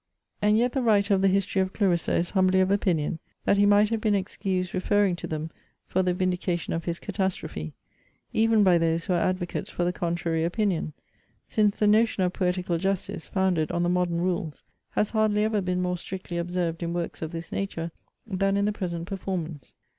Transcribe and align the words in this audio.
And 0.41 0.57
yet 0.57 0.71
the 0.73 0.81
writer 0.81 1.13
of 1.13 1.21
the 1.21 1.27
History 1.27 1.61
of 1.61 1.73
Clarissa 1.73 2.15
is 2.15 2.31
humbly 2.31 2.59
of 2.59 2.71
opinion, 2.71 3.19
that 3.45 3.57
he 3.57 3.67
might 3.67 3.89
have 3.89 4.01
been 4.01 4.15
excused 4.15 4.73
referring 4.73 5.15
to 5.17 5.27
them 5.27 5.51
for 5.85 6.01
the 6.01 6.11
vindication 6.15 6.73
of 6.73 6.85
his 6.85 6.97
catastrophe, 6.97 7.75
even 8.33 8.63
by 8.63 8.79
those 8.79 9.05
who 9.05 9.13
are 9.13 9.19
advocates 9.19 9.69
for 9.69 9.83
the 9.83 9.93
contrary 9.93 10.43
opinion; 10.43 10.93
since 11.47 11.77
the 11.77 11.85
notion 11.85 12.23
of 12.23 12.33
poetical 12.33 12.79
justice, 12.79 13.27
founded 13.27 13.71
on 13.71 13.83
the 13.83 13.89
modern 13.89 14.21
rules, 14.21 14.63
has 14.89 15.11
hardly 15.11 15.43
ever 15.43 15.61
been 15.61 15.83
more 15.83 15.99
strictly 15.99 16.39
observed 16.39 16.81
in 16.81 16.93
works 16.93 17.21
of 17.21 17.31
this 17.31 17.51
nature 17.51 17.91
than 18.25 18.57
in 18.57 18.65
the 18.65 18.71
present 18.71 19.07
performance. 19.07 19.75